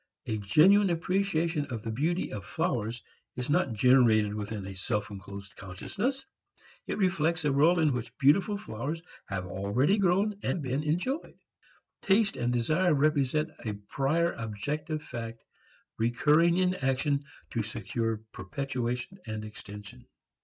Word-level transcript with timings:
A 0.25 0.39
genuine 0.39 0.89
appreciation 0.89 1.65
of 1.67 1.83
the 1.83 1.91
beauty 1.91 2.31
of 2.33 2.43
flowers 2.43 3.03
is 3.35 3.51
not 3.51 3.73
generated 3.73 4.33
within 4.33 4.65
a 4.65 4.73
self 4.75 5.11
enclosed 5.11 5.55
consciousness. 5.55 6.25
It 6.87 6.97
reflects 6.97 7.45
a 7.45 7.53
world 7.53 7.77
in 7.77 7.93
which 7.93 8.17
beautiful 8.17 8.57
flowers 8.57 9.03
have 9.27 9.45
already 9.45 9.99
grown 9.99 10.39
and 10.41 10.59
been 10.59 10.81
enjoyed. 10.81 11.37
Taste 12.01 12.35
and 12.35 12.51
desire 12.51 12.95
represent 12.95 13.51
a 13.63 13.73
prior 13.73 14.31
objective 14.33 15.03
fact 15.03 15.43
recurring 15.99 16.57
in 16.57 16.73
action 16.73 17.23
to 17.51 17.61
secure 17.61 18.23
perpetuation 18.31 19.19
and 19.27 19.45
extension. 19.45 20.07